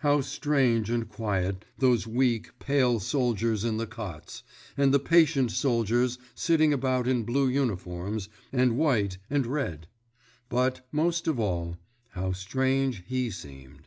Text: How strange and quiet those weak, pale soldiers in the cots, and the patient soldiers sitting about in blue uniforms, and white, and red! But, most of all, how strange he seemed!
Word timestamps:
How 0.00 0.22
strange 0.22 0.90
and 0.90 1.08
quiet 1.08 1.64
those 1.78 2.04
weak, 2.04 2.50
pale 2.58 2.98
soldiers 2.98 3.64
in 3.64 3.76
the 3.76 3.86
cots, 3.86 4.42
and 4.76 4.92
the 4.92 4.98
patient 4.98 5.52
soldiers 5.52 6.18
sitting 6.34 6.72
about 6.72 7.06
in 7.06 7.22
blue 7.22 7.46
uniforms, 7.46 8.28
and 8.52 8.76
white, 8.76 9.18
and 9.30 9.46
red! 9.46 9.86
But, 10.48 10.84
most 10.90 11.28
of 11.28 11.38
all, 11.38 11.76
how 12.08 12.32
strange 12.32 13.04
he 13.06 13.30
seemed! 13.30 13.86